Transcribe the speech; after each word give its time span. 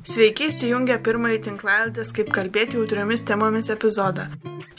Sveiki 0.00 0.46
įsijungę 0.48 0.96
pirmąjį 1.04 1.38
tinklalaidės 1.44 2.14
kaip 2.16 2.30
kalbėti 2.32 2.78
jautriomis 2.78 3.20
temomis 3.28 3.68
epizodą. 3.72 4.30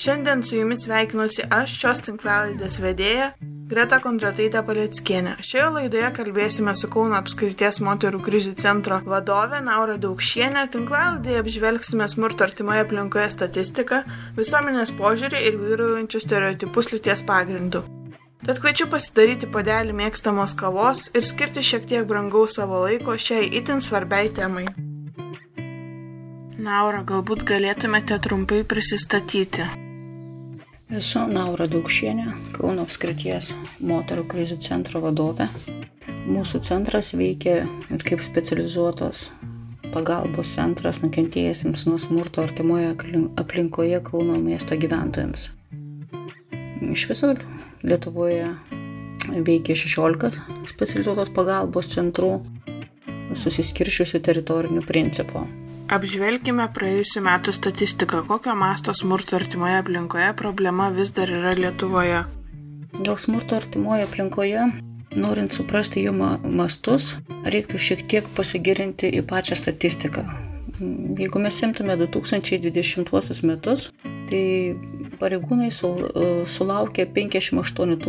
Šiandien 0.01 0.41
su 0.41 0.55
jumis 0.57 0.87
sveikinuosi 0.87 1.45
aš, 1.45 1.75
šios 1.77 2.01
tinklalaidės 2.07 2.79
vedėja, 2.81 3.27
Greta 3.71 4.01
Kondrataitė 4.03 4.63
Palieckienė. 4.67 5.37
Šioje 5.45 5.67
laidoje 5.77 6.09
kalbėsime 6.17 6.73
su 6.75 6.89
Kauno 6.91 7.15
apskrities 7.21 7.79
moterų 7.85 8.19
krizių 8.25 8.55
centro 8.59 8.97
vadove 9.05 9.61
Naura 9.63 9.95
Daukšienė. 10.01 10.65
Tinklalaidėje 10.73 11.45
apžvelgsime 11.45 12.09
smurto 12.11 12.49
artimoje 12.49 12.83
aplinkoje 12.83 13.29
statistiką, 13.37 14.03
visuomenės 14.41 14.91
požiūrį 14.97 15.47
ir 15.47 15.59
vyraujančius 15.61 16.27
stereotipus 16.27 16.91
lyties 16.95 17.23
pagrindų. 17.29 17.85
Tad 18.41 18.59
kviečiu 18.59 18.89
pasidaryti 18.89 19.47
padelį 19.53 19.93
mėgstamos 20.01 20.57
kavos 20.57 21.11
ir 21.13 21.23
skirti 21.23 21.61
šiek 21.61 21.85
tiek 21.87 22.09
brangaus 22.09 22.57
savo 22.57 22.81
laiko 22.89 23.15
šiai 23.15 23.51
itin 23.61 23.85
svarbiai 23.85 24.33
temai. 24.33 24.65
Naura, 26.61 26.99
galbūt 27.01 27.41
galėtumėte 27.49 28.19
trumpai 28.21 28.59
prisistatyti. 28.69 29.63
Esu 30.93 31.23
Naura 31.25 31.65
Daukšienė, 31.71 32.25
Kauno 32.53 32.83
apskrities 32.85 33.49
moterų 33.81 34.27
krizių 34.29 34.57
centro 34.61 35.01
vadovė. 35.01 35.47
Mūsų 36.27 36.61
centras 36.67 37.09
veikia 37.17 37.55
ir 37.65 38.05
kaip 38.05 38.21
specializuotos 38.21 39.31
pagalbos 39.95 40.51
centras 40.53 41.01
nukentėjusiems 41.01 41.87
nuo 41.89 41.97
smurto 42.03 42.45
artimoje 42.45 42.93
aplinkoje 43.41 44.03
Kauno 44.11 44.37
miesto 44.43 44.77
gyventojams. 44.77 45.47
Iš 46.91 47.07
viso 47.09 47.31
Lietuvoje 47.81 48.53
veikia 49.49 49.79
16 49.81 50.37
specializuotos 50.75 51.33
pagalbos 51.33 51.89
centrų 51.97 52.35
susiskiršiusių 53.33 54.25
teritorinių 54.29 54.85
principų. 54.85 55.47
Apžvelkime 55.91 56.69
praėjusiu 56.71 57.19
metu 57.25 57.51
statistiką, 57.51 58.21
kokio 58.23 58.53
masto 58.55 58.93
smurto 58.95 59.35
artimoje 59.35 59.73
aplinkoje 59.81 60.29
problema 60.39 60.85
vis 60.95 61.09
dar 61.17 61.27
yra 61.27 61.51
Lietuvoje. 61.57 62.21
Dėl 62.93 63.17
smurto 63.19 63.57
artimoje 63.57 64.05
aplinkoje, 64.05 64.69
norint 65.19 65.51
suprasti 65.51 66.05
jų 66.05 66.13
mastus, 66.61 67.09
reiktų 67.43 67.81
šiek 67.85 68.05
tiek 68.13 68.29
pasigirinti 68.37 69.09
į 69.19 69.25
pačią 69.27 69.57
statistiką. 69.59 70.23
Jeigu 71.19 71.41
mes 71.43 71.59
imtume 71.67 71.97
2020 71.99 73.43
metus, 73.49 73.89
tai 74.31 74.43
pareigūnai 75.19 75.67
sulaukė 76.55 77.03
58 77.17 77.99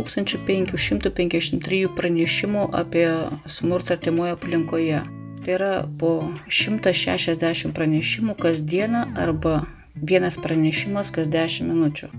553 0.53 1.83
pranešimų 1.99 2.63
apie 2.85 3.09
smurtą 3.59 3.99
artimoje 3.99 4.37
aplinkoje. 4.39 5.03
Tai 5.43 5.55
yra 5.57 5.71
po 5.99 6.11
160 6.47 7.73
pranešimų 7.75 8.37
kasdieną 8.39 9.01
arba 9.19 9.55
vienas 9.97 10.37
pranešimas 10.39 11.11
kas 11.17 11.27
10 11.33 11.67
minučių. 11.67 12.11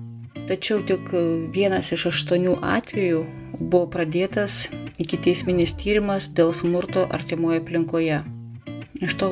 Tačiau 0.50 0.82
tik 0.84 1.14
vienas 1.56 1.94
iš 1.96 2.10
aštuonių 2.10 2.58
atvejų 2.76 3.22
buvo 3.62 3.86
pradėtas 3.96 4.66
iki 5.00 5.22
teisminis 5.24 5.72
tyrimas 5.80 6.28
dėl 6.36 6.52
smurto 6.52 7.06
artimoje 7.18 7.62
aplinkoje. 7.64 8.20
Iš 9.08 9.16
to 9.22 9.30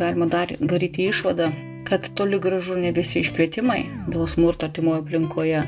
galima 0.00 0.30
dar 0.32 0.56
daryti 0.72 1.10
išvadą, 1.12 1.52
kad 1.84 2.08
toli 2.16 2.40
gražu 2.40 2.80
ne 2.80 2.96
visi 2.96 3.20
iškvietimai 3.20 3.80
dėl 4.08 4.24
smurto 4.36 4.70
artimoje 4.70 5.04
aplinkoje 5.04 5.64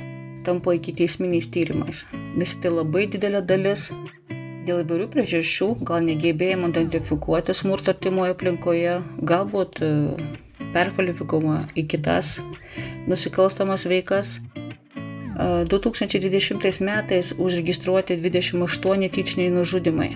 tampa 0.48 0.78
iki 0.78 0.94
teisminiais 0.96 1.50
tyrimais. 1.52 2.06
Vis 2.40 2.56
tai 2.62 2.72
labai 2.72 3.04
didelė 3.12 3.44
dalis 3.52 3.90
dėl 4.66 4.82
įvairių 4.82 5.06
priežasčių, 5.12 5.68
gal 5.86 6.02
negebėjimo 6.06 6.70
identifikuoti 6.72 7.54
smurto 7.54 7.94
artimoje 7.94 8.34
aplinkoje, 8.34 8.98
galbūt 9.30 9.80
e, 9.86 9.90
perkvalifikuojama 10.74 11.58
į 11.78 11.86
kitas 11.92 12.36
nusikalstamas 13.06 13.86
veikas. 13.90 14.38
2020 15.36 16.64
e, 16.64 16.72
metais 16.88 17.32
užregistruoti 17.36 18.16
28 18.24 19.10
tyčiniai 19.16 19.52
nužudimai 19.52 20.10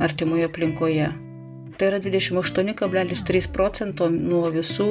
artimoje 0.00 0.48
aplinkoje. 0.48 1.10
Tai 1.78 1.88
yra 1.90 1.98
28,3 2.04 3.50
procento 3.52 4.08
nuo 4.12 4.48
visų 4.54 4.88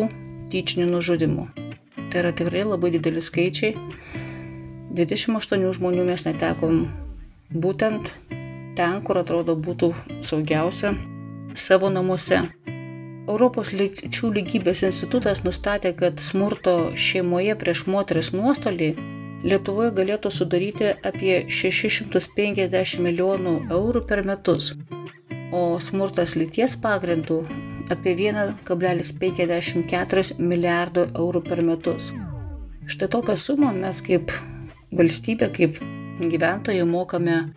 tyčinių 0.54 0.90
nužudimų. 0.92 1.48
Tai 2.12 2.24
yra 2.24 2.34
tikrai 2.36 2.66
labai 2.68 2.92
dideli 2.94 3.24
skaičiai. 3.24 3.76
28 4.92 5.72
žmonių 5.78 6.04
mes 6.10 6.26
netekom 6.28 6.84
būtent 7.52 8.12
ten, 8.76 9.02
kur 9.06 9.22
atrodo 9.22 9.56
būtų 9.56 9.94
saugiausia- 10.22 10.96
savo 11.68 11.90
namuose. 11.90 12.42
Europos 13.30 13.72
lyčių 13.72 14.34
lygybės 14.38 14.84
institutas 14.84 15.44
nustatė, 15.46 15.96
kad 15.96 16.20
smurto 16.20 16.92
šeimoje 16.96 17.56
prieš 17.56 17.86
moteris 17.88 18.34
nuostoliai 18.34 18.96
Lietuvoje 19.42 19.90
galėtų 19.98 20.30
sudaryti 20.30 20.92
apie 21.10 21.50
650 21.50 23.02
milijonų 23.02 23.54
eurų 23.74 24.02
per 24.12 24.22
metus, 24.28 24.68
o 25.50 25.82
smurtas 25.82 26.36
lyties 26.38 26.76
pagrindų 26.84 27.40
apie 27.96 28.14
1,54 28.20 30.38
milijardo 30.38 31.08
eurų 31.24 31.42
per 31.48 31.62
metus. 31.66 32.12
Štai 32.86 33.10
tokią 33.16 33.36
sumą 33.48 33.72
mes 33.80 33.98
kaip 34.06 34.30
valstybė, 34.94 35.50
kaip 35.58 35.82
gyventojai 36.22 36.86
mokame 36.86 37.50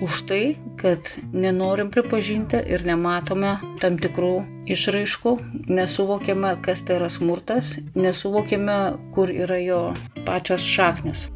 už 0.00 0.22
tai, 0.26 0.56
kad 0.76 1.00
nenorim 1.32 1.90
pripažinti 1.90 2.60
ir 2.70 2.84
nematome 2.86 3.56
tam 3.82 3.98
tikrų 3.98 4.32
išraiškų, 4.70 5.32
nesuvokėme, 5.66 6.54
kas 6.62 6.84
tai 6.86 6.98
yra 7.00 7.10
smurtas, 7.10 7.74
nesuvokėme, 7.98 8.78
kur 9.14 9.32
yra 9.32 9.58
jo 9.62 9.80
pačios 10.26 10.62
šaknis. 10.62 11.26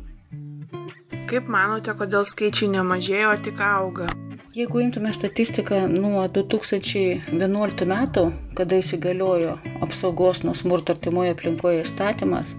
Kaip 1.31 1.49
manote, 1.49 1.95
kodėl 1.97 2.27
skaičiai 2.29 2.71
nemažėjo, 2.77 3.37
tik 3.47 3.63
auga? 3.67 4.11
Jeigu 4.53 4.83
imtume 4.85 5.15
statistiką 5.17 5.87
nuo 5.89 6.27
2011 6.29 7.87
metų, 7.89 8.27
kada 8.59 8.83
įsigaliojo 8.83 9.57
apsaugos 9.87 10.43
nuo 10.45 10.53
smurto 10.55 10.93
artimoje 10.93 11.33
aplinkoje 11.33 11.87
įstatymas, 11.87 12.53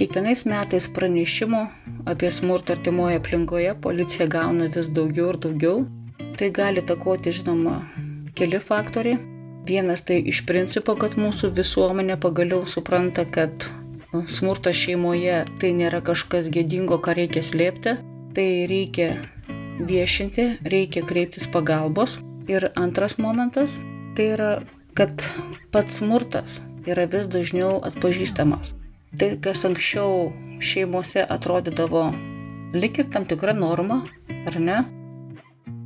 Kiekvienais 0.00 0.46
metais 0.48 0.86
pranešimų 0.96 1.58
apie 2.06 2.30
smurtą 2.30 2.76
artimoje 2.76 3.18
aplinkoje 3.20 3.74
policija 3.82 4.26
gauna 4.30 4.68
vis 4.74 4.88
daugiau 4.88 5.32
ir 5.32 5.38
daugiau. 5.44 5.82
Tai 6.38 6.48
gali 6.56 6.82
takoti, 6.86 7.32
žinoma, 7.34 7.80
keli 8.38 8.60
faktoriai. 8.60 9.18
Vienas 9.68 10.02
tai 10.08 10.20
iš 10.32 10.44
principo, 10.48 10.94
kad 10.96 11.18
mūsų 11.20 11.50
visuomenė 11.56 12.16
pagaliau 12.20 12.64
supranta, 12.66 13.26
kad 13.28 13.66
smurtas 14.26 14.78
šeimoje 14.80 15.44
tai 15.60 15.74
nėra 15.76 16.00
kažkas 16.06 16.48
gėdingo, 16.54 16.98
ką 17.04 17.16
reikia 17.18 17.44
slėpti. 17.44 17.96
Tai 18.34 18.48
reikia 18.70 19.10
viešinti, 19.86 20.46
reikia 20.64 21.04
kreiptis 21.06 21.48
pagalbos. 21.50 22.18
Ir 22.50 22.70
antras 22.74 23.18
momentas 23.18 23.76
tai 24.16 24.32
yra, 24.34 24.50
kad 24.98 25.22
pats 25.74 26.00
smurtas 26.00 26.60
yra 26.88 27.06
vis 27.10 27.28
dažniau 27.30 27.78
atpažįstamas. 27.84 28.74
Tai, 29.18 29.34
kas 29.42 29.66
anksčiau 29.66 30.30
šeimose 30.60 31.24
atrodydavo 31.28 32.10
lik 32.74 33.00
ir 33.02 33.10
tam 33.12 33.26
tikra 33.26 33.54
norma, 33.56 34.02
ar 34.46 34.58
ne? 34.60 34.78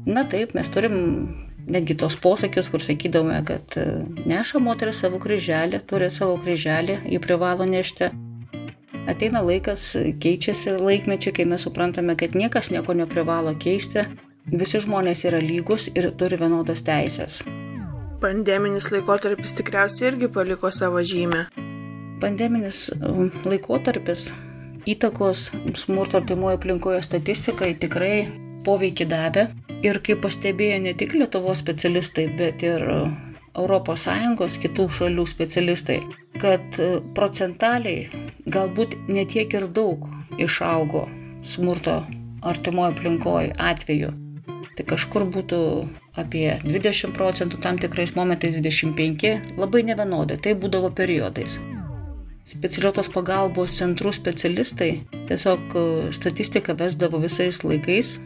Na 0.05 0.25
taip, 0.29 0.53
mes 0.55 0.69
turim 0.69 0.97
netgi 1.65 1.97
tos 1.97 2.17
posakius, 2.21 2.69
kur 2.69 2.83
sakydavome, 2.85 3.39
kad 3.49 3.79
e, 3.81 3.87
neša 4.29 4.61
moteris 4.61 5.01
savo 5.01 5.21
kryželį, 5.23 5.81
turi 5.89 6.11
savo 6.13 6.37
kryželį, 6.43 6.99
jį 7.15 7.21
privalo 7.25 7.65
nešti. 7.69 8.11
Ateina 9.09 9.41
laikas, 9.45 9.91
keičiasi 10.21 10.77
laikmečiai, 10.81 11.33
kai 11.39 11.49
mes 11.49 11.65
suprantame, 11.65 12.17
kad 12.21 12.37
niekas 12.37 12.71
nieko 12.73 12.97
neprivalo 12.97 13.57
keisti, 13.61 14.05
visi 14.53 14.81
žmonės 14.85 15.25
yra 15.29 15.41
lygus 15.41 15.89
ir 15.95 16.11
turi 16.21 16.41
vienodas 16.41 16.85
teisės. 16.85 17.41
Pandeminis 18.21 18.91
laikotarpis 18.93 19.57
tikriausiai 19.57 20.13
irgi 20.13 20.33
paliko 20.33 20.73
savo 20.73 21.01
žymę 21.05 21.47
pandeminis 22.25 22.89
um, 23.03 23.31
laikotarpis 23.45 24.29
įtakos 24.87 25.51
smurto 25.75 26.19
artimoje 26.21 26.59
aplinkoje 26.59 27.03
statistikai 27.05 27.75
tikrai 27.81 28.27
poveikį 28.67 29.07
davė. 29.11 29.47
Ir 29.85 30.01
kaip 30.05 30.23
pastebėjo 30.25 30.81
ne 30.85 30.95
tik 30.97 31.13
Lietuvos 31.17 31.61
specialistai, 31.61 32.27
bet 32.39 32.63
ir 32.65 32.85
ES 33.55 34.57
kitų 34.63 34.87
šalių 34.99 35.25
specialistai, 35.31 35.99
kad 36.43 36.79
uh, 36.83 36.97
procentaliai 37.15 38.09
galbūt 38.57 38.97
netiek 39.09 39.53
ir 39.55 39.69
daug 39.69 40.09
išaugo 40.41 41.05
smurto 41.43 42.01
artimoje 42.43 42.95
aplinkoje 42.95 43.53
atveju. 43.59 44.11
Tai 44.75 44.89
kažkur 44.91 45.29
būtų 45.37 45.61
apie 46.19 46.49
20 46.65 47.15
procentų, 47.15 47.61
tam 47.63 47.79
tikrais 47.79 48.17
momentais 48.17 48.57
25, 48.57 49.55
labai 49.61 49.85
nevienodai, 49.87 50.41
tai 50.43 50.57
būdavo 50.59 50.91
periodais 50.91 51.61
specialiuotos 52.49 53.09
pagalbos 53.13 53.75
centrų 53.79 54.13
specialistai 54.15 54.91
tiesiog 55.29 55.77
e, 55.77 55.85
statistiką 56.13 56.77
vesdavo 56.81 57.21
visais 57.23 57.63
laikais 57.65 58.19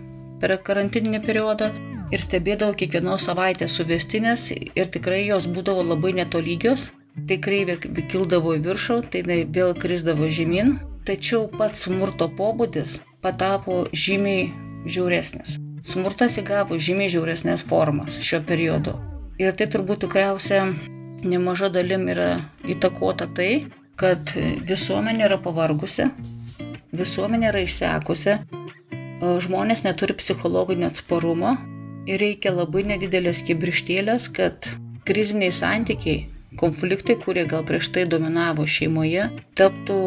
per 0.43 0.57
karantininį 0.67 1.23
periodą 1.27 1.71
ir 2.15 2.23
stebėdavo 2.23 2.75
kiekvienos 2.79 3.29
savaitės 3.29 3.77
suvestinės 3.79 4.49
ir 4.55 4.91
tikrai 4.95 5.25
jos 5.27 5.49
būdavo 5.51 5.85
labai 5.93 6.15
netolygios. 6.19 6.93
Tai 7.29 7.35
kreivė 7.43 7.75
kildavo 8.13 8.53
į 8.55 8.61
viršų, 8.63 8.97
tai 9.11 9.25
vėl 9.27 9.73
krisdavo 9.75 10.29
žemyn, 10.31 10.77
tačiau 11.03 11.49
pats 11.51 11.89
smurto 11.89 12.29
pobūdis 12.39 13.01
patapo 13.25 13.89
žymiai 13.91 14.53
žiauresnis. 14.87 15.57
Smurtas 15.83 16.39
įgavo 16.39 16.79
žymiai 16.79 17.11
žiauresnės 17.11 17.65
formas 17.67 18.21
šiuo 18.23 18.45
periodu. 18.47 18.95
Ir 19.43 19.55
tai 19.59 19.67
turbūt 19.73 20.05
tikriausia 20.05 20.63
nemaža 21.27 21.73
dalim 21.75 22.07
yra 22.13 22.31
įtakota 22.71 23.27
tai, 23.35 23.67
kad 23.99 24.33
visuomenė 24.69 25.27
yra 25.27 25.39
pavargusi, 25.43 26.07
visuomenė 26.97 27.51
yra 27.51 27.65
išsekusi, 27.67 28.39
žmonės 29.45 29.85
neturi 29.87 30.15
psichologinio 30.19 30.91
atsparumo 30.93 31.57
ir 32.09 32.23
reikia 32.23 32.55
labai 32.55 32.85
nedidelės 32.93 33.43
kibrištėlės, 33.49 34.31
kad 34.35 34.71
kriziniai 35.09 35.53
santykiai, 35.55 36.27
konfliktai, 36.61 37.19
kurie 37.21 37.45
gal 37.51 37.65
prieš 37.67 37.91
tai 37.95 38.07
dominavo 38.11 38.67
šeimoje, 38.69 39.29
taptų 39.59 40.01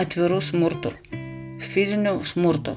atvirų 0.00 0.40
smurtų, 0.50 0.94
fizinių 1.70 2.20
smurtų. 2.26 2.76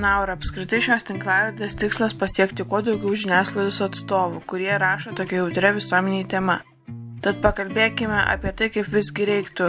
Na, 0.00 0.14
ir 0.22 0.30
apskritai 0.32 0.78
šios 0.84 1.02
tinklaladės 1.08 1.74
tikslas 1.80 2.14
pasiekti 2.16 2.64
kuo 2.64 2.80
daugiau 2.86 3.16
žiniasklaidos 3.18 3.82
atstovų, 3.88 4.44
kurie 4.48 4.72
rašo 4.80 5.12
tokia 5.18 5.42
jautria 5.42 5.74
visuomeniai 5.76 6.28
tema. 6.30 6.60
Tad 7.20 7.42
pakalbėkime 7.44 8.16
apie 8.32 8.52
tai, 8.56 8.70
kaip 8.72 8.86
visgi 8.88 9.26
reiktų 9.28 9.66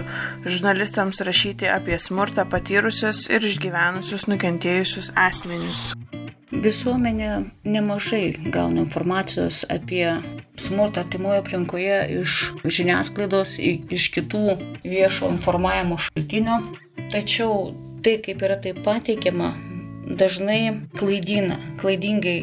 žurnalistams 0.48 1.19
rašyti 1.27 1.68
apie 1.68 1.98
smurtą 2.00 2.45
patyrusius 2.48 3.25
ir 3.27 3.44
išgyvenusius 3.44 4.30
nukentėjusius 4.31 5.12
asmenys. 5.19 5.89
Visuomenė 6.51 7.31
nemažai 7.63 8.51
gauna 8.56 8.86
informacijos 8.86 9.65
apie 9.71 10.06
smurtą 10.59 11.03
artimoje 11.03 11.42
aplinkoje 11.42 12.00
iš 12.21 12.38
žiniasklaidos, 12.63 13.57
iš 13.59 14.07
kitų 14.15 14.56
viešo 14.86 15.33
informavimo 15.36 16.00
šaltinių, 16.06 16.57
tačiau 17.12 17.71
tai, 18.03 18.15
kaip 18.24 18.48
yra 18.48 18.59
tai 18.63 18.75
pateikiama, 18.80 19.51
dažnai 20.24 20.88
klaidina, 20.95 21.59
klaidingai 21.83 22.39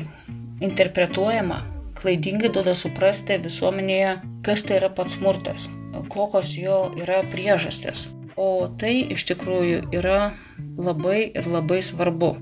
interpretuojama 0.64 1.62
klaidingai 1.98 2.50
duoda 2.54 2.74
suprasti 2.78 3.38
visuomenėje, 3.42 4.12
kas 4.46 4.62
tai 4.66 4.78
yra 4.80 4.90
pats 4.94 5.18
smurtas, 5.18 5.66
kokios 6.12 6.54
jo 6.58 6.84
yra 6.98 7.22
priežastis. 7.32 8.06
O 8.38 8.68
tai 8.78 9.00
iš 9.14 9.24
tikrųjų 9.32 9.88
yra 9.98 10.30
labai 10.78 11.32
ir 11.34 11.48
labai 11.50 11.80
svarbu. 11.82 12.36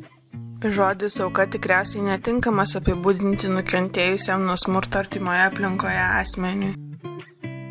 Žodis 0.77 1.19
auka 1.25 1.47
tikriausiai 1.53 2.05
netinkamas 2.05 2.75
apibūdinti 2.79 3.49
nukentėjusiam 3.53 4.45
nuo 4.49 4.57
smurto 4.61 5.01
artimoje 5.01 5.45
aplinkoje 5.47 6.03
asmeniui. 6.05 6.75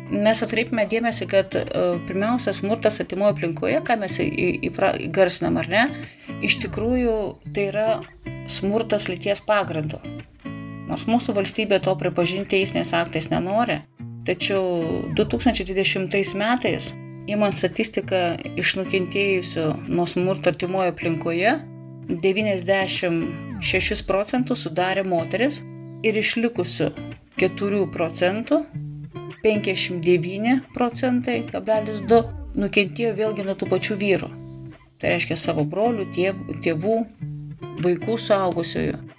Mes 0.06 0.42
atkreipime 0.42 0.84
dėmesį, 0.86 1.26
kad 1.30 1.54
e, 1.58 1.64
pirmiausia, 2.06 2.54
smurtas 2.54 3.00
artimoje 3.02 3.34
aplinkoje, 3.34 3.80
ką 3.86 3.98
mes 4.04 4.20
įgarsinam 4.22 5.58
ar 5.62 5.70
ne, 5.72 5.82
iš 6.46 6.60
tikrųjų 6.62 7.16
tai 7.50 7.66
yra 7.72 7.88
smurtas 8.46 9.10
lyties 9.10 9.42
pagrindu. 9.42 9.98
Nors 10.86 11.06
mūsų 11.10 11.34
valstybė 11.36 11.80
to 11.82 11.92
pripažinti 11.98 12.54
teisiniais 12.54 12.92
aktais 12.94 13.30
nenori, 13.32 13.80
tačiau 14.26 14.62
2020 15.18 16.38
metais, 16.38 16.92
įmant 17.26 17.58
statistiką 17.58 18.22
iš 18.58 18.76
nukentėjusių 18.80 19.66
nuo 19.90 20.06
smurto 20.10 20.52
artimoje 20.52 20.94
aplinkoje, 20.94 21.52
96 22.06 24.06
procentų 24.06 24.54
sudarė 24.54 25.02
moteris 25.02 25.58
ir 26.06 26.14
išlikusių 26.22 26.92
4 27.42 27.86
procentų 27.92 28.62
59 29.46 30.60
procentai, 30.74 31.40
kablelis 31.50 32.00
2, 32.10 32.22
nukentėjo 32.58 33.12
vėlgi 33.18 33.44
nuo 33.46 33.54
tų 33.58 33.68
pačių 33.70 33.98
vyrų. 34.00 34.30
Tai 34.98 35.12
reiškia 35.12 35.36
savo 35.38 35.62
brolių, 35.68 36.06
tėvų, 36.64 36.96
vaikų 37.84 38.16
suaugusiojų. 38.22 39.15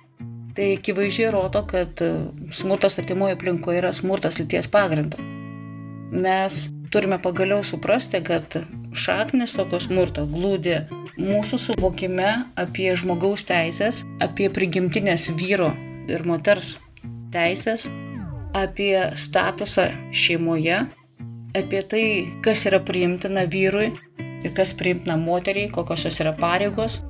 Tai 0.57 0.71
akivaizdžiai 0.73 1.29
rodo, 1.29 1.61
kad 1.69 2.01
e, 2.01 2.07
smurtas 2.49 2.97
atimoje 2.97 3.35
aplinkoje 3.37 3.77
yra 3.77 3.91
smurtas 3.93 4.39
lyties 4.41 4.65
pagrindu. 4.73 5.21
Mes 6.09 6.63
turime 6.89 7.19
pagaliau 7.21 7.61
suprasti, 7.67 8.23
kad 8.25 8.57
šaknis 8.97 9.53
tokio 9.53 9.77
smurto 9.83 10.23
glūdi 10.25 10.79
mūsų 11.17 11.59
suvokime 11.61 12.31
apie 12.57 12.89
žmogaus 12.97 13.45
teisės, 13.45 14.01
apie 14.23 14.49
prigimtinės 14.53 15.29
vyro 15.37 15.69
ir 16.09 16.25
moters 16.25 16.75
teisės, 17.33 17.85
apie 18.57 18.95
statusą 19.13 19.91
šeimoje, 20.09 20.87
apie 21.57 21.83
tai, 21.91 22.05
kas 22.41 22.65
yra 22.69 22.81
priimtina 22.81 23.45
vyrui 23.45 23.91
ir 24.45 24.57
kas 24.57 24.73
priimtina 24.77 25.17
moteriai, 25.21 25.69
kokios 25.73 26.07
jos 26.07 26.21
yra 26.23 26.33
pareigos, 26.37 27.03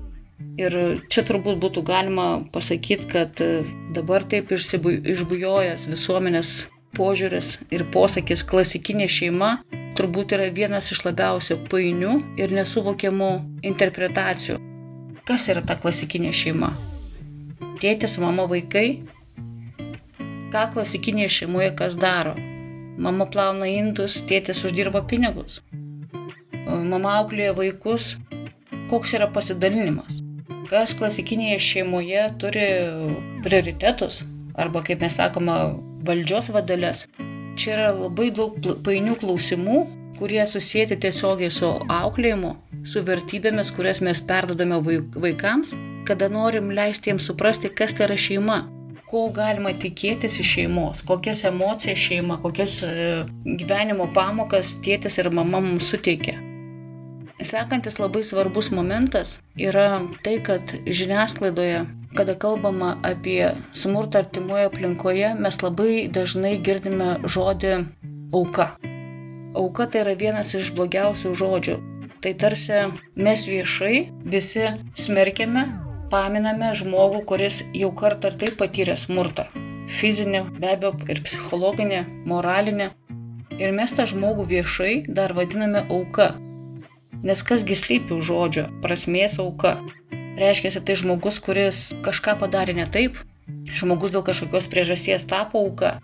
Ir 0.57 0.73
čia 1.13 1.21
turbūt 1.21 1.59
būtų 1.61 1.83
galima 1.85 2.27
pasakyti, 2.53 3.05
kad 3.11 3.41
e, 3.45 3.61
dabar 3.93 4.25
taip 4.25 4.49
išbujojęs 4.55 5.85
visuomenės 5.91 6.53
požiūris 6.97 7.59
ir 7.69 7.85
posakis 7.93 8.41
klasikinė 8.47 9.05
šeima 9.11 9.51
turbūt 9.97 10.33
yra 10.37 10.47
vienas 10.53 10.91
iš 10.93 11.03
labiausiai 11.07 11.59
painių 11.71 12.13
ir 12.41 12.53
nesuvokiamų 12.53 13.29
interpretacijų. 13.69 14.57
Kas 15.27 15.47
yra 15.51 15.63
ta 15.65 15.75
klasikinė 15.77 16.33
šeima? 16.33 16.69
Tėtis, 17.81 18.17
mama, 18.21 18.45
vaikai? 18.49 19.01
Ką 20.53 20.67
klasikinėje 20.73 21.33
šeimoje 21.39 21.73
kas 21.77 21.97
daro? 21.99 22.35
Mama 22.97 23.27
plauna 23.29 23.67
indus, 23.69 24.21
tėtis 24.29 24.63
uždirba 24.65 25.03
pinigus. 25.09 25.59
Mama 26.65 27.17
auklėja 27.19 27.53
vaikus. 27.57 28.15
Koks 28.87 29.13
yra 29.17 29.27
pasidalinimas? 29.33 30.16
Kas 30.69 30.95
klasikinėje 30.97 31.59
šeimoje 31.63 32.25
turi 32.41 32.65
prioritetus, 33.45 34.21
arba 34.57 34.83
kaip 34.85 35.03
mes 35.03 35.17
sakoma, 35.19 35.57
valdžios 36.07 36.51
vadalės. 36.55 37.05
Čia 37.57 37.73
yra 37.73 37.89
labai 37.95 38.29
daug 38.35 38.57
painių 38.85 39.17
klausimų, 39.21 39.79
kurie 40.19 40.41
susijęti 40.49 40.97
tiesiogiai 41.01 41.51
su 41.53 41.69
auklėjimu, 41.93 42.53
su 42.85 43.03
vertybėmis, 43.05 43.73
kurias 43.73 44.01
mes 44.05 44.21
perdodame 44.29 44.79
vaikams, 45.17 45.75
kada 46.07 46.29
norim 46.31 46.71
leisti 46.73 47.11
jiems 47.11 47.29
suprasti, 47.29 47.73
kas 47.73 47.97
tai 47.97 48.07
yra 48.07 48.17
šeima, 48.27 48.59
ko 49.07 49.27
galima 49.35 49.71
tikėtis 49.81 50.39
iš 50.43 50.53
šeimos, 50.57 51.03
kokias 51.07 51.45
emocijas 51.47 52.01
šeima, 52.01 52.39
kokias 52.43 52.81
e, 52.87 53.07
gyvenimo 53.45 54.09
pamokas 54.15 54.75
tėtis 54.83 55.19
ir 55.21 55.31
mama 55.31 55.63
mums 55.63 55.93
suteikia. 55.93 56.37
Sekantis 57.37 57.99
labai 58.01 58.23
svarbus 58.25 58.71
momentas 58.73 59.37
yra 59.61 60.01
tai, 60.25 60.39
kad 60.41 60.71
žiniasklaidoje, 60.85 61.83
kada 62.17 62.33
kalbama 62.33 62.95
apie 63.05 63.51
smurtą 63.71 64.23
artimoje 64.23 64.65
aplinkoje, 64.71 65.35
mes 65.37 65.61
labai 65.61 66.07
dažnai 66.09 66.55
girdime 66.65 67.09
žodį 67.21 67.73
auka. 68.33 68.71
Auka 69.53 69.85
tai 69.85 70.01
yra 70.05 70.15
vienas 70.17 70.55
iš 70.57 70.71
blogiausių 70.73 71.35
žodžių. 71.37 71.77
Tai 72.25 72.33
tarsi 72.41 72.79
mes 73.13 73.45
viešai 73.45 73.93
visi 74.25 74.65
smerkiame, 74.97 75.67
paminame 76.09 76.73
žmogų, 76.81 77.21
kuris 77.29 77.61
jau 77.77 77.91
kartą 78.01 78.31
ar 78.31 78.39
taip 78.41 78.57
patyrė 78.57 78.97
smurtą. 78.97 79.45
Fizinį, 79.99 80.41
be 80.57 80.73
abejo, 80.73 80.95
ir 81.05 81.21
psichologinį, 81.21 82.01
moralinį. 82.25 82.89
Ir 83.61 83.77
mes 83.77 83.93
tą 83.93 84.09
žmogų 84.09 84.49
viešai 84.49 84.93
dar 85.07 85.37
vadiname 85.37 85.85
auka. 85.85 86.33
Nes 87.23 87.41
kasgi 87.41 87.73
slypi 87.73 88.13
už 88.13 88.27
žodžio 88.29 88.67
prasmės 88.83 89.39
auka? 89.41 89.77
Reiškia, 90.37 90.83
tai 90.85 90.93
žmogus, 90.99 91.39
kuris 91.41 91.79
kažką 92.05 92.35
padarė 92.37 92.75
ne 92.77 92.85
taip, 92.93 93.17
žmogus 93.79 94.13
dėl 94.13 94.21
kažkokios 94.27 94.69
priežasties 94.69 95.25
tapo 95.25 95.63
auka. 95.65 95.97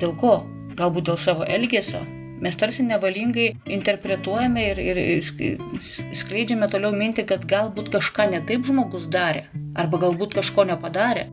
Dėl 0.00 0.16
ko? 0.16 0.38
Galbūt 0.78 1.10
dėl 1.10 1.18
savo 1.20 1.44
elgesio. 1.44 2.00
Mes 2.40 2.56
tarsi 2.56 2.86
nevalingai 2.86 3.50
interpretuojame 3.68 4.62
ir, 4.70 4.78
ir, 4.80 5.00
ir 5.18 5.20
skleidžiame 5.20 6.70
toliau 6.72 6.94
mintį, 6.96 7.26
kad 7.28 7.44
galbūt 7.44 7.90
kažką 7.92 8.30
ne 8.32 8.40
taip 8.48 8.64
žmogus 8.64 9.10
darė, 9.12 9.44
arba 9.76 10.00
galbūt 10.06 10.38
kažko 10.38 10.64
nepadarė. 10.70 11.26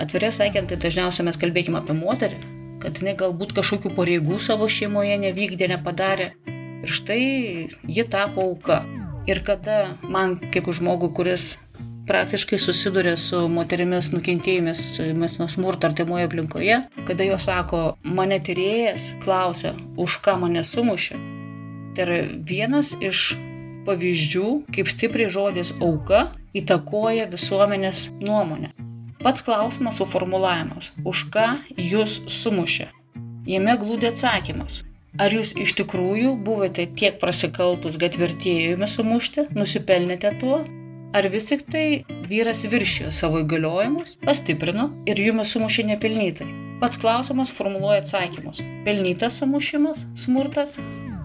Atvirai 0.00 0.32
sakant, 0.32 0.72
tai 0.72 0.80
dažniausiai 0.80 1.26
mes 1.28 1.36
kalbėkime 1.36 1.82
apie 1.82 1.98
moterį, 1.98 2.40
kad 2.80 3.02
jinai 3.02 3.12
galbūt 3.20 3.52
kažkokių 3.58 3.92
pareigų 3.98 4.40
savo 4.40 4.70
šeimoje 4.72 5.20
nevykdė, 5.26 5.68
nepadarė, 5.74 6.30
Ir 6.80 6.88
štai 6.88 7.24
ji 7.84 8.04
tapo 8.08 8.44
auka. 8.48 8.82
Ir 9.28 9.42
kada 9.44 9.96
man 10.08 10.38
kaip 10.52 10.70
žmogui, 10.72 11.10
kuris 11.14 11.58
praktiškai 12.08 12.58
susiduria 12.58 13.12
su 13.20 13.42
moterimis 13.52 14.08
nukentėjimis 14.14 14.80
nuo 15.14 15.46
smurto 15.52 15.90
artimoje 15.90 16.26
aplinkoje, 16.26 16.78
kada 17.06 17.26
jos 17.28 17.46
sako, 17.46 17.82
mane 18.02 18.40
tyrėjas 18.42 19.12
klausia, 19.22 19.74
už 20.00 20.18
ką 20.24 20.38
mane 20.40 20.64
sumušė. 20.66 21.20
Tai 21.94 22.06
yra 22.06 22.18
vienas 22.48 22.96
iš 22.98 23.36
pavyzdžių, 23.86 24.48
kaip 24.74 24.90
stipriai 24.90 25.30
žodis 25.30 25.74
auka 25.78 26.30
įtakoja 26.56 27.28
visuomenės 27.30 28.08
nuomonę. 28.18 28.72
Pats 29.20 29.44
klausimas 29.44 30.00
suformulavimas- 30.00 30.92
už 31.10 31.26
ką 31.34 31.48
jūs 31.76 32.22
sumušė? 32.40 32.88
Jame 33.46 33.76
glūdė 33.76 34.14
atsakymas 34.14 34.82
Ar 35.18 35.34
jūs 35.34 35.50
iš 35.58 35.72
tikrųjų 35.80 36.36
buvote 36.46 36.84
tiek 36.98 37.16
prasikaltus, 37.18 37.96
kad 37.98 38.14
vertėjo 38.20 38.74
jumis 38.74 38.94
sumušti, 38.94 39.48
nusipelnėte 39.56 40.30
tuo? 40.38 40.60
Ar 41.10 41.26
vis 41.32 41.48
tik 41.48 41.64
tai 41.66 42.04
vyras 42.30 42.62
viršijo 42.70 43.10
savo 43.10 43.40
įgaliojimus, 43.42 44.14
pastiprino 44.22 44.90
ir 45.10 45.18
jumis 45.18 45.50
sumušė 45.56 45.88
nepelnytai? 45.88 46.46
Pats 46.80 47.00
klausimas 47.00 47.50
formuluoja 47.50 48.04
atsakymus. 48.04 48.62
Pelnytas 48.86 49.40
sumušimas, 49.40 50.04
smurtas 50.14 50.78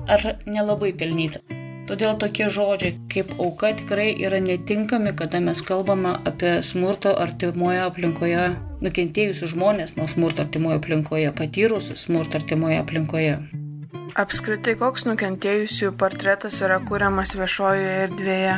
ar 0.09 0.25
nelabai 0.49 0.89
pelnytas? 0.97 1.45
Todėl 1.85 2.17
tokie 2.17 2.47
žodžiai 2.49 2.95
kaip 3.13 3.35
auka 3.37 3.69
tikrai 3.77 4.07
yra 4.27 4.39
netinkami, 4.41 5.13
kada 5.19 5.37
mes 5.47 5.61
kalbame 5.61 6.15
apie 6.31 6.55
smurto 6.65 7.13
artimoje 7.21 7.83
aplinkoje, 7.83 8.47
nukentėjusius 8.81 9.53
žmonės 9.53 9.93
nuo 9.99 10.09
smurto 10.09 10.41
artimoje 10.47 10.81
aplinkoje, 10.81 11.29
patyrusius 11.37 12.07
smurto 12.09 12.41
artimoje 12.41 12.81
aplinkoje. 12.81 13.37
Apskritai, 14.15 14.77
koks 14.79 15.03
nukentėjusių 15.03 15.89
portretas 15.99 16.61
yra 16.63 16.77
kuriamas 16.87 17.33
viešojoje 17.35 17.95
erdvėje? 18.05 18.53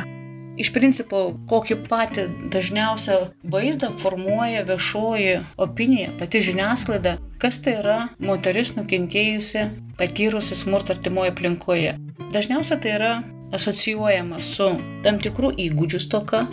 Iš 0.61 0.69
principo, 0.75 1.21
kokį 1.49 1.77
patį 1.89 2.25
dažniausią 2.53 3.15
vaizdą 3.55 3.89
formuoja 3.97 4.61
viešoji 4.67 5.31
opinija, 5.65 6.11
pati 6.19 6.43
žiniasklaida, 6.45 7.15
kas 7.41 7.57
tai 7.65 7.73
yra 7.79 7.97
moteris 8.21 8.75
nukentėjusi, 8.77 9.65
patyrusi 9.97 10.59
smurtą 10.61 10.93
artimoje 10.99 11.33
aplinkoje. 11.33 11.97
Dažniausiai 12.37 12.79
tai 12.85 12.93
yra 12.99 13.11
asocijuojama 13.57 14.37
su 14.37 14.69
tam 15.01 15.17
tikrų 15.25 15.55
įgūdžių 15.65 16.05
stoka, 16.05 16.45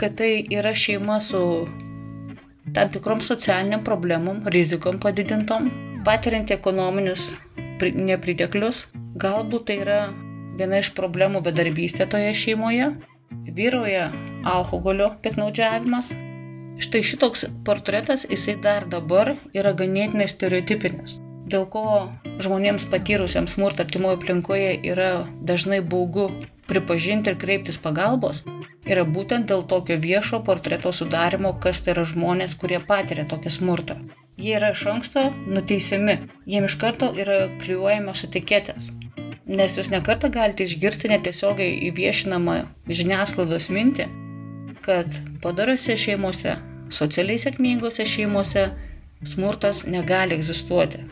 kad 0.00 0.16
tai 0.16 0.32
yra 0.48 0.72
šeima 0.72 1.20
su 1.20 1.44
tam 2.72 2.88
tikrom 2.96 3.20
socialiniam 3.20 3.84
problemom, 3.84 4.46
rizikom 4.48 4.96
padidintom, 4.96 5.68
patirianti 6.08 6.56
ekonominius 6.56 7.34
nepriteklius. 7.90 8.86
Galbūt 9.18 9.66
tai 9.68 9.78
yra 9.82 9.98
viena 10.58 10.78
iš 10.82 10.92
problemų 10.98 11.42
bedarbystė 11.46 12.06
toje 12.06 12.30
šeimoje. 12.38 12.92
Vyroja 13.56 14.10
alkoholio 14.46 15.10
piknaudžiavimas. 15.24 16.12
Štai 16.82 17.02
šitoks 17.04 17.44
portretas 17.66 18.24
jisai 18.30 18.56
dar 18.62 18.86
dabar 18.88 19.34
yra 19.56 19.74
ganėtinai 19.76 20.28
stereotipinis. 20.30 21.18
Dėl 21.52 21.66
ko 21.72 21.84
žmonėms 22.44 22.86
patyrusiems 22.92 23.56
smurtą 23.56 23.84
artimoje 23.86 24.18
aplinkoje 24.18 24.72
yra 24.92 25.10
dažnai 25.50 25.82
baugu 25.94 26.30
pripažinti 26.70 27.32
ir 27.32 27.38
kreiptis 27.42 27.80
pagalbos, 27.82 28.44
yra 28.88 29.04
būtent 29.18 29.50
dėl 29.50 29.66
tokio 29.68 29.98
viešo 30.06 30.40
portreto 30.46 30.92
sudarimo, 30.96 31.52
kas 31.64 31.82
tai 31.82 31.96
yra 31.96 32.06
žmonės, 32.14 32.56
kurie 32.62 32.80
patiria 32.92 33.26
tokį 33.28 33.56
smurtą. 33.58 33.98
Jie 34.40 34.54
yra 34.56 34.70
iš 34.72 34.86
anksto 34.88 35.26
nuteisiami, 35.44 36.16
jiem 36.48 36.64
iš 36.64 36.76
karto 36.80 37.10
yra 37.20 37.50
kliuojamos 37.60 38.24
etiketės. 38.28 38.88
Nes 39.46 39.74
jūs 39.76 39.90
nekartą 39.92 40.30
galite 40.32 40.64
išgirsti 40.64 41.10
netiesiogiai 41.12 41.74
įviešinamą 41.90 42.54
žiniasklaidos 42.88 43.68
mintį, 43.74 44.06
kad 44.86 45.18
padarose 45.44 45.98
šeimose, 46.00 46.56
socialiai 46.88 47.42
sėkmingose 47.42 48.06
šeimose 48.08 48.70
smurtas 49.34 49.84
negali 49.84 50.38
egzistuoti. 50.38 51.02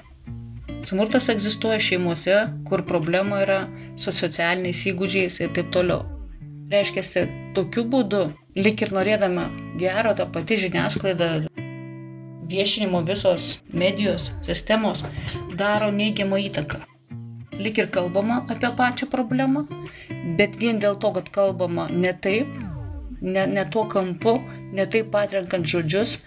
Smurtas 0.86 1.28
egzistuoja 1.28 1.80
šeimose, 1.90 2.38
kur 2.64 2.86
problema 2.88 3.42
yra 3.44 3.60
su 4.00 4.14
socialiniais 4.16 4.86
įgūdžiais 4.94 5.42
ir 5.44 5.52
taip 5.58 5.68
toliau. 5.76 6.06
Reiškia, 6.72 7.26
tokiu 7.52 7.84
būdu, 7.90 8.30
lik 8.56 8.80
ir 8.80 8.94
norėdama 8.96 9.50
gero, 9.78 10.14
ta 10.16 10.24
pati 10.24 10.56
žiniasklaida 10.64 11.49
viešinimo 12.50 13.02
visos 13.08 13.60
medijos 13.82 14.30
sistemos 14.46 15.04
daro 15.60 15.90
neigiamą 15.94 16.40
įtaką. 16.48 16.80
Lik 17.60 17.78
ir 17.82 17.90
kalbama 17.94 18.40
apie 18.48 18.70
pačią 18.76 19.08
problemą, 19.12 19.66
bet 20.38 20.56
vien 20.62 20.80
dėl 20.82 20.96
to, 21.02 21.12
kad 21.16 21.28
kalbama 21.34 21.88
ne 21.92 22.12
taip, 22.26 22.48
ne, 23.20 23.46
ne 23.46 23.64
tuo 23.74 23.84
kampu, 23.94 24.38
ne 24.72 24.86
taip 24.86 25.10
patrenkant 25.14 25.68
žodžius, 25.68 26.18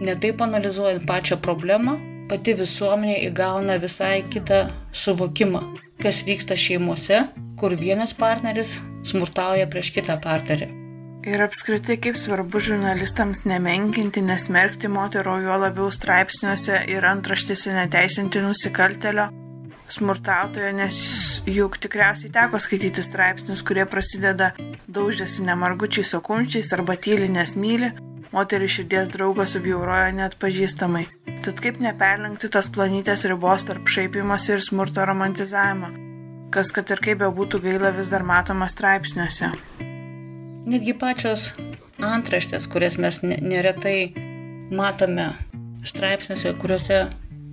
ne 0.00 0.14
taip 0.22 0.42
analizuojant 0.46 1.06
pačią 1.08 1.40
problemą, 1.42 1.98
pati 2.30 2.54
visuomenė 2.58 3.18
įgauna 3.28 3.80
visai 3.82 4.22
kitą 4.30 4.66
suvokimą, 5.04 5.62
kas 6.02 6.22
vyksta 6.26 6.58
šeimose, 6.58 7.22
kur 7.60 7.76
vienas 7.82 8.14
partneris 8.14 8.76
smurtauja 9.06 9.68
prieš 9.70 9.94
kitą 9.98 10.20
partnerį. 10.22 10.85
Ir 11.26 11.42
apskritai, 11.42 11.96
kaip 11.98 12.14
svarbu 12.14 12.60
žurnalistams 12.62 13.40
nemenkinti, 13.50 14.22
nesmerkti 14.22 14.86
moterų, 14.86 15.40
juo 15.42 15.56
labiau 15.58 15.88
straipsniuose 15.90 16.84
ir 16.86 17.02
antraštėse 17.02 17.72
neteisinti 17.74 18.38
nusikaltelio, 18.44 19.24
smurtautojo, 19.90 20.68
nes 20.78 20.98
juk 21.50 21.80
tikriausiai 21.82 22.30
teko 22.34 22.60
skaityti 22.62 23.02
straipsnius, 23.02 23.64
kurie 23.66 23.88
prasideda 23.90 24.52
daužėsi 24.86 25.42
nemargučiais 25.48 26.14
okumčiais 26.14 26.70
arba 26.76 26.94
tyli 26.94 27.26
nesmyli, 27.34 27.90
moterį 28.30 28.70
širdies 28.76 29.10
draugas 29.16 29.56
subjaurojo 29.56 30.14
net 30.20 30.38
pažįstamai. 30.38 31.08
Tad 31.42 31.58
kaip 31.64 31.82
neperlenkti 31.82 32.52
tos 32.54 32.70
planytės 32.70 33.26
ribos 33.26 33.66
tarp 33.66 33.90
šaipimosi 33.90 34.54
ir 34.54 34.62
smurto 34.62 35.02
romantizavimo, 35.10 35.90
kas 36.54 36.70
kad 36.70 36.94
ir 36.94 37.02
kaip 37.02 37.24
bebūtų 37.26 37.64
gaila 37.66 37.90
vis 37.98 38.14
dar 38.14 38.22
matoma 38.22 38.70
straipsniuose 38.70 39.50
netgi 40.66 40.94
pačios 40.98 41.52
antraštės, 42.02 42.66
kurias 42.70 42.98
mes 42.98 43.20
neretai 43.22 44.12
matome 44.74 45.30
straipsniuose, 45.86 46.52
kuriuose 46.60 47.00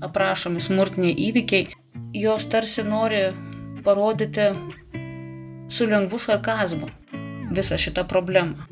aprašomi 0.03 0.61
smurtiniai 0.63 1.15
įvykiai, 1.29 1.67
jos 2.17 2.47
tarsi 2.49 2.83
nori 2.87 3.23
parodyti 3.85 4.49
su 5.69 5.87
lengvu 5.89 6.19
sarkazmu 6.19 6.89
visą 7.53 7.77
šitą 7.77 8.05
problemą. 8.09 8.65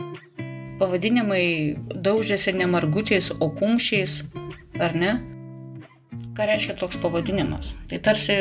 Pavadinimai 0.82 1.78
daužėsi 1.94 2.56
ne 2.58 2.66
margučiais, 2.66 3.30
o 3.38 3.52
kumščiais, 3.54 4.24
ar 4.82 4.96
ne? 4.98 5.12
Ką 6.34 6.48
reiškia 6.50 6.74
toks 6.80 6.98
pavadinimas? 7.04 7.76
Tai 7.92 8.00
tarsi 8.02 8.40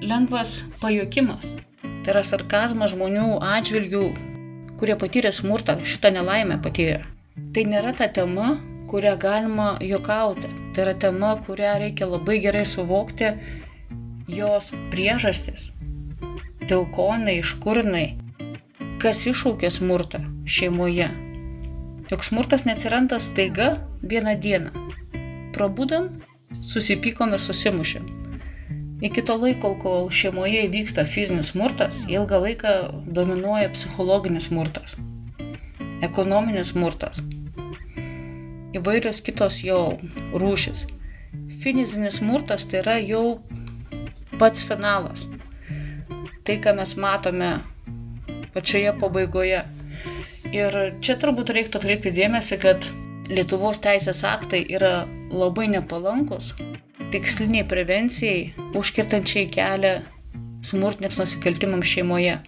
lengvas 0.00 0.62
pajokimas. 0.80 1.52
Tai 1.82 2.14
yra 2.14 2.22
sarkazmas 2.24 2.94
žmonių 2.94 3.42
atžvilgių, 3.44 4.06
kurie 4.80 4.96
patyrė 4.96 5.32
smurtą, 5.36 5.76
šitą 5.84 6.12
nelaimę 6.16 6.56
patyrė. 6.64 7.02
Tai 7.54 7.64
nėra 7.68 7.92
ta 7.96 8.08
tema, 8.08 8.54
kurią 8.90 9.16
galima 9.20 9.68
juokauti. 9.84 10.48
Tai 10.74 10.84
yra 10.86 10.94
tema, 11.04 11.34
kurią 11.46 11.76
reikia 11.84 12.08
labai 12.10 12.38
gerai 12.42 12.64
suvokti 12.66 13.34
jos 14.30 14.70
priežastis. 14.92 15.70
Dėl 16.66 16.86
ko 16.94 17.10
jinai, 17.14 17.40
iš 17.42 17.56
kur 17.62 17.82
jinai, 17.82 18.06
kas 19.02 19.26
iššaukė 19.30 19.70
smurtą 19.74 20.22
šeimoje. 20.58 21.10
Juk 22.10 22.26
smurtas 22.26 22.66
neatsiranda 22.66 23.20
staiga 23.22 23.72
vieną 24.02 24.36
dieną. 24.46 24.86
Prabudam, 25.54 26.08
susipykom 26.72 27.36
ir 27.36 27.42
susimušėm. 27.42 28.19
Iki 29.00 29.22
to 29.24 29.36
laiko, 29.40 29.70
kol 29.80 30.10
šeimoje 30.12 30.66
įvyksta 30.66 31.06
fizinis 31.08 31.54
smurtas, 31.54 32.02
ilgą 32.12 32.42
laiką 32.42 32.72
dominuoja 33.16 33.70
psichologinis 33.72 34.50
smurtas, 34.50 34.98
ekonominis 36.04 36.74
smurtas, 36.74 37.22
įvairios 38.76 39.22
kitos 39.24 39.62
jo 39.64 39.78
rūšis. 40.42 40.84
Fizinis 41.62 42.18
smurtas 42.20 42.68
tai 42.68 42.82
yra 42.82 42.98
jau 43.00 43.24
pats 44.36 44.68
finalas. 44.68 45.24
Tai, 46.44 46.60
ką 46.60 46.76
mes 46.76 46.92
matome 47.00 47.50
pačioje 48.52 48.92
pabaigoje. 49.00 49.62
Ir 50.52 50.76
čia 51.00 51.16
turbūt 51.16 51.54
reiktų 51.56 51.80
atkreipti 51.80 52.12
dėmesį, 52.20 52.60
kad 52.60 52.92
Lietuvos 53.30 53.78
teisės 53.80 54.24
aktai 54.26 54.64
yra 54.74 55.06
labai 55.30 55.70
nepalankus 55.70 56.50
tiksliniai 57.10 57.66
prevencijai, 57.68 58.52
užkirtančiai 58.78 59.48
kelią 59.50 60.00
smurtiniams 60.66 61.18
nusikaltimams 61.18 61.88
šeimoje. 61.90 62.38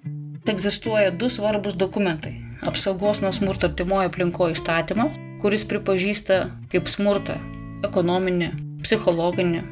Egzistuoja 0.52 1.10
du 1.10 1.30
svarbus 1.30 1.74
dokumentai- 1.78 2.34
apsaugos 2.70 3.20
nuo 3.22 3.32
smurto 3.32 3.66
artimoje 3.70 4.10
aplinkoje 4.10 4.56
įstatymas, 4.56 5.18
kuris 5.42 5.64
pripažįsta 5.64 6.38
kaip 6.70 6.88
smurtą 6.88 7.38
ekonominį, 7.86 8.50
psichologinį, 8.82 9.62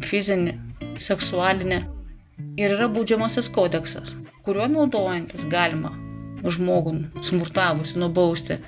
fizinį, 0.00 0.54
seksualinį 0.96 1.82
ir 2.56 2.76
yra 2.76 2.88
baudžiamasis 2.88 3.48
kodeksas, 3.48 4.16
kuriuo 4.44 4.68
naudojantis 4.68 5.44
galima 5.44 5.92
žmogų 6.42 6.96
smurtavusi 7.22 7.98
nubausti 7.98 8.58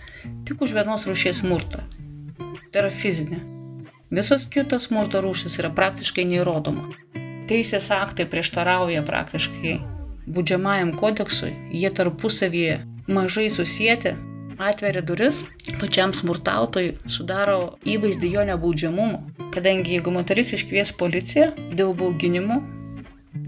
tik 0.47 0.63
už 0.63 0.77
vienos 0.77 1.09
rūšies 1.09 1.43
smurtą. 1.43 1.83
Tai 2.71 2.85
yra 2.85 2.91
fizinė 2.91 3.54
Visos 4.13 4.45
kitos 4.53 4.91
smurto 4.91 5.23
rūšis 5.25 5.57
yra 5.63 5.71
praktiškai 5.73 6.27
neįrodoma. 6.29 6.91
Teisės 7.49 7.89
aktai 7.93 8.27
prieštarauja 8.29 9.01
praktiškai 9.05 9.79
būdžiamajam 10.29 10.93
kodeksui, 11.01 11.53
jie 11.73 11.91
tarpusavyje 11.93 12.83
mažai 13.09 13.49
susijęti, 13.53 14.15
atveria 14.59 15.03
duris 15.03 15.43
pačiam 15.81 16.13
smurtautojui, 16.17 16.95
sudaro 17.09 17.77
įvaizdį 17.85 18.33
jo 18.37 18.45
nebaudžiamumo. 18.51 19.51
Kadangi 19.55 19.97
jeigu 19.97 20.13
moteris 20.15 20.53
iškvies 20.57 20.93
policiją 21.01 21.51
dėl 21.73 21.95
bauginimų, 21.97 22.61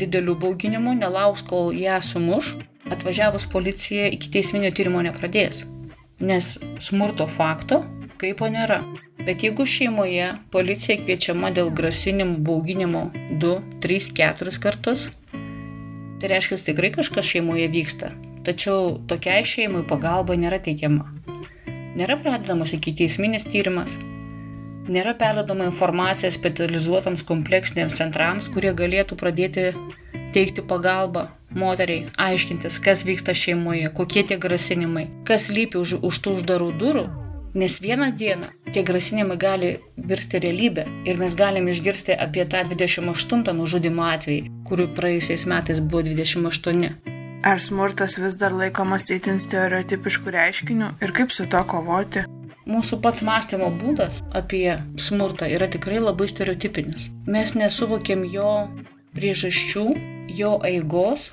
didelių 0.01 0.37
bauginimų, 0.41 0.97
nelauks, 1.03 1.45
kol 1.47 1.73
ją 1.77 2.01
sumuš, 2.01 2.55
atvažiavus 2.91 3.49
policija 3.53 4.09
iki 4.13 4.33
teisminio 4.33 4.73
tyrimo 4.73 5.03
nepradės. 5.05 5.65
Nes 6.21 6.55
smurto 6.81 7.27
fakto 7.29 7.83
kaip 8.21 8.41
o 8.41 8.49
nėra. 8.49 8.81
Bet 9.27 9.43
jeigu 9.43 9.65
šeimoje 9.67 10.27
policija 10.55 11.01
kviečiama 11.01 11.49
dėl 11.55 11.73
grasinimų, 11.75 12.37
bauginimų 12.47 13.01
2, 13.43 13.55
3, 13.83 14.05
4 14.15 14.53
kartus, 14.63 15.09
tai 16.21 16.31
reiškia, 16.31 16.59
tikrai 16.69 16.93
kažkas 16.95 17.27
šeimoje 17.33 17.67
vyksta. 17.73 18.13
Tačiau 18.47 19.01
tokiai 19.11 19.43
šeimai 19.43 19.83
pagalba 19.91 20.37
nėra 20.39 20.61
teikiama. 20.63 21.09
Nėra 21.99 22.21
pradedamas 22.23 22.77
iki 22.79 22.95
teisminis 22.95 23.49
tyrimas, 23.51 23.99
nėra 24.87 25.17
perdodama 25.19 25.67
informacija 25.73 26.31
specializuotams 26.31 27.27
kompleksiniams 27.27 27.99
centrams, 27.99 28.47
kurie 28.55 28.71
galėtų 28.79 29.19
pradėti 29.19 29.73
teikti 30.39 30.63
pagalbą 30.63 31.27
moteriai, 31.51 32.13
aiškintis, 32.15 32.79
kas 32.79 33.03
vyksta 33.03 33.35
šeimoje, 33.35 33.91
kokie 33.91 34.23
tie 34.23 34.39
grasinimai, 34.39 35.09
kas 35.27 35.51
lypi 35.51 35.83
už, 35.83 35.99
už 36.07 36.23
tų 36.23 36.39
uždarų 36.39 36.75
durų 36.79 37.09
Nes 37.57 37.81
vieną 37.81 38.13
dieną 38.13 38.47
tie 38.77 38.85
grasinimai 38.85 39.39
gali 39.41 39.69
virsti 39.97 40.39
realybę 40.45 40.83
ir 41.09 41.17
mes 41.17 41.35
galim 41.41 41.69
išgirsti 41.73 42.13
apie 42.25 42.45
tą 42.53 42.61
28 42.69 43.55
nužudimo 43.57 44.05
atvejį, 44.05 44.51
kurių 44.69 44.87
praėjusiais 44.99 45.47
metais 45.49 45.81
buvo 45.81 46.03
28. 46.11 46.91
Ar 47.51 47.63
smurtas 47.63 48.19
vis 48.21 48.37
dar 48.43 48.53
laikomas 48.53 49.09
įtin 49.17 49.41
stereotipiškų 49.41 50.35
reiškinių 50.37 50.91
ir 51.07 51.15
kaip 51.17 51.33
su 51.33 51.49
to 51.55 51.63
kovoti? 51.73 52.27
Mūsų 52.69 53.01
pats 53.01 53.25
mąstymo 53.25 53.71
būdas 53.81 54.21
apie 54.37 54.77
smurtą 55.01 55.49
yra 55.57 55.71
tikrai 55.73 56.03
labai 56.03 56.29
stereotipinis. 56.29 57.09
Mes 57.25 57.55
nesuvokėm 57.57 58.29
jo 58.29 58.53
priežasčių, 59.17 59.87
jo 60.37 60.57
eigos 60.69 61.31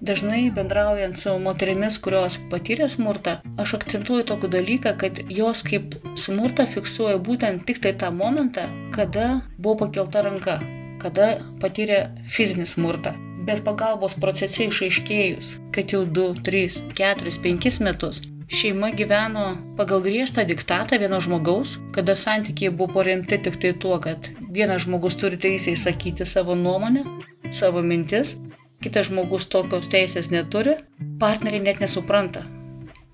Dažnai 0.00 0.50
bendraujant 0.54 1.18
su 1.18 1.32
moterimis, 1.42 1.96
kurios 1.98 2.36
patyrė 2.52 2.86
smurtą, 2.92 3.32
aš 3.58 3.74
akcentuoju 3.80 4.28
tokį 4.30 4.50
dalyką, 4.52 4.92
kad 5.00 5.18
jos 5.38 5.64
kaip 5.66 5.96
smurtą 6.14 6.68
fiksuoja 6.70 7.18
būtent 7.28 7.66
tik 7.66 7.82
tai 7.82 7.96
tą 7.98 8.12
momentą, 8.14 8.68
kada 8.94 9.40
buvo 9.58 9.80
pakelta 9.82 10.22
ranka, 10.22 10.60
kada 11.02 11.28
patyrė 11.58 12.00
fizinį 12.36 12.68
smurtą. 12.74 13.16
Bet 13.48 13.64
pagalbos 13.66 14.14
procese 14.22 14.68
išaiškėjus, 14.70 15.52
kad 15.74 15.90
jau 15.94 16.04
2, 16.06 16.30
3, 16.46 16.82
4, 16.94 17.38
5 17.50 17.80
metus 17.82 18.22
šeima 18.48 18.90
gyveno 18.96 19.56
pagal 19.76 20.00
griežtą 20.04 20.44
diktatą 20.48 20.96
vieno 21.00 21.18
žmogaus, 21.20 21.76
kada 21.92 22.16
santykiai 22.16 22.72
buvo 22.72 22.94
paremti 23.00 23.38
tik 23.44 23.58
tai 23.60 23.74
tuo, 23.74 23.98
kad 24.00 24.30
vienas 24.54 24.86
žmogus 24.86 25.18
turi 25.20 25.36
teisę 25.36 25.74
įsakyti 25.76 26.24
savo 26.26 26.56
nuomonę, 26.56 27.04
savo 27.52 27.82
mintis, 27.82 28.36
kitas 28.84 29.08
žmogus 29.10 29.48
tokios 29.50 29.90
teisės 29.90 30.30
neturi, 30.34 30.76
partneriai 31.20 31.64
net 31.64 31.82
nesupranta. 31.82 32.44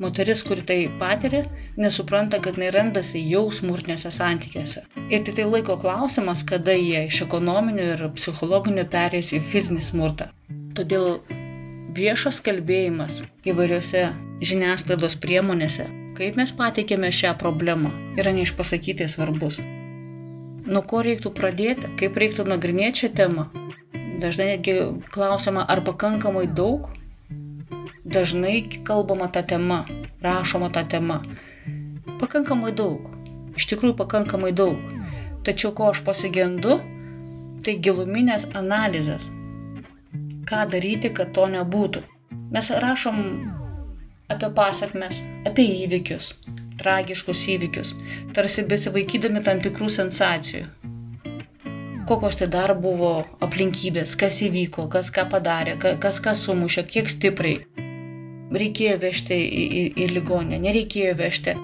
Moteris, 0.03 0.43
kuri 0.43 0.65
tai 0.67 0.79
patiria, 0.99 1.45
nesupranta, 1.79 2.41
kad 2.43 2.59
jinai 2.59 2.73
randasi 2.75 3.21
jau 3.31 3.45
smurtinėse 3.55 4.11
santykiuose. 4.11 4.83
Ir 5.07 5.23
tik 5.23 5.37
tai 5.39 5.47
laiko 5.47 5.77
klausimas, 5.79 6.43
kada 6.43 6.75
jie 6.75 7.05
iš 7.07 7.23
ekonominio 7.29 7.87
ir 7.93 8.03
psichologinio 8.17 8.85
perės 8.91 9.31
į 9.37 9.41
fizinį 9.53 9.85
smurtą. 9.87 10.29
Todėl 10.75 11.21
viešas 11.95 12.43
kalbėjimas 12.43 13.23
įvairiose 13.47 14.09
žiniasklaidos 14.43 15.15
priemonėse, 15.23 15.87
kaip 16.19 16.41
mes 16.41 16.51
pateikėme 16.59 17.13
šią 17.15 17.37
problemą, 17.39 17.95
yra 18.19 18.35
neišpasakytai 18.35 19.07
svarbus. 19.11 19.61
Nuo 20.65 20.83
ko 20.91 21.05
reiktų 21.07 21.31
pradėti, 21.39 21.93
kaip 22.01 22.19
reiktų 22.19 22.49
nagrinėti 22.51 23.05
šią 23.05 23.15
temą, 23.21 23.47
Dažnai 24.21 24.47
netgi 24.47 24.75
klausima, 25.11 25.65
ar 25.69 25.81
pakankamai 25.85 26.47
daug. 26.47 26.91
Dažnai 28.05 28.63
kalbama 28.87 29.27
tą 29.35 29.43
temą, 29.43 29.79
rašoma 30.23 30.69
tą 30.71 30.85
temą. 30.89 31.17
Pakankamai 32.21 32.71
daug. 32.79 33.09
Iš 33.59 33.67
tikrųjų 33.73 33.97
pakankamai 33.99 34.53
daug. 34.55 34.79
Tačiau 35.47 35.73
ko 35.75 35.91
aš 35.91 36.05
pasigendu, 36.07 36.79
tai 37.67 37.75
giluminės 37.87 38.47
analizės. 38.55 39.27
Ką 40.49 40.63
daryti, 40.71 41.11
kad 41.17 41.35
to 41.35 41.49
nebūtų. 41.57 42.05
Mes 42.55 42.71
rašom 42.87 43.21
apie 44.31 44.53
pasakmes, 44.55 45.21
apie 45.49 45.67
įvykius, 45.83 46.35
tragiškus 46.79 47.47
įvykius, 47.57 47.95
tarsi 48.37 48.67
besivaikydami 48.71 49.43
tam 49.43 49.65
tikrų 49.65 49.91
sensacijų 49.99 50.84
kokios 52.09 52.37
tai 52.41 52.49
dar 52.53 52.75
buvo 52.79 53.13
aplinkybės, 53.45 54.15
kas 54.21 54.41
įvyko, 54.47 54.89
kas 54.93 55.11
ką 55.15 55.27
padarė, 55.33 55.77
kas 56.03 56.21
ką 56.25 56.35
sumušė, 56.39 56.85
kiek 56.91 57.11
stipriai. 57.13 57.63
Reikėjo 58.55 58.99
vežti 59.03 59.35
į, 59.35 59.65
į, 59.65 59.85
į 60.05 60.09
ligonę, 60.15 60.61
nereikėjo 60.63 61.15
vežti. 61.19 61.57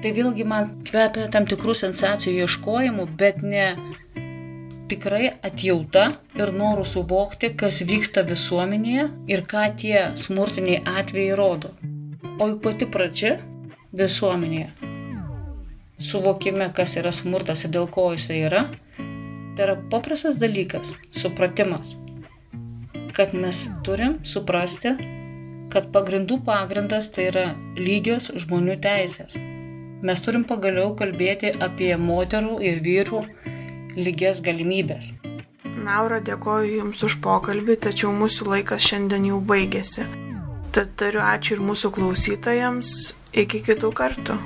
Tai 0.00 0.12
vėlgi 0.16 0.46
man 0.48 0.70
kvepia 0.88 1.26
tam 1.32 1.46
tikrų 1.48 1.74
sensacijų 1.76 2.46
ieškojimų, 2.46 3.04
bet 3.20 3.42
ne 3.44 3.66
tikrai 4.90 5.26
atjauta 5.46 6.06
ir 6.38 6.52
noru 6.56 6.86
suvokti, 6.88 7.52
kas 7.62 7.82
vyksta 7.86 8.24
visuomenėje 8.26 9.06
ir 9.30 9.44
ką 9.52 9.66
tie 9.82 9.98
smurtiniai 10.18 10.80
atvejai 10.96 11.36
rodo. 11.38 11.74
O 12.40 12.48
juk 12.48 12.62
pati 12.64 12.88
pradžia 12.88 13.36
visuomenėje, 14.00 14.70
suvokime, 16.00 16.70
kas 16.74 16.96
yra 16.96 17.12
smurtas 17.12 17.66
ir 17.66 17.74
dėl 17.76 17.90
ko 17.92 18.08
jisai 18.14 18.40
yra, 18.48 18.64
Tai 19.60 19.66
yra 19.66 19.76
paprastas 19.90 20.38
dalykas- 20.40 20.94
supratimas. 21.20 21.88
Kad 23.12 23.34
mes 23.34 23.68
turim 23.84 24.14
suprasti, 24.24 24.92
kad 25.72 25.90
pagrindų 25.92 26.38
pagrindas 26.46 27.10
tai 27.12 27.26
yra 27.28 27.42
lygios 27.76 28.30
žmonių 28.44 28.78
teisės. 28.86 29.34
Mes 30.00 30.22
turim 30.24 30.46
pagaliau 30.48 30.94
kalbėti 30.96 31.50
apie 31.66 31.90
moterų 32.00 32.56
ir 32.68 32.80
vyrų 32.86 33.20
lygias 33.96 34.40
galimybės. 34.40 35.10
Naura, 35.88 36.20
dėkoju 36.20 36.78
Jums 36.78 37.04
už 37.04 37.18
pokalbį, 37.20 37.76
tačiau 37.84 38.14
mūsų 38.16 38.46
laikas 38.54 38.80
šiandien 38.80 39.26
jau 39.28 39.42
baigėsi. 39.52 40.06
Tad 40.72 40.96
tariu 40.96 41.20
ačiū 41.20 41.58
ir 41.58 41.60
mūsų 41.68 41.92
klausytojams. 41.98 43.12
Iki 43.44 43.60
kitų 43.68 43.92
kartų. 43.92 44.38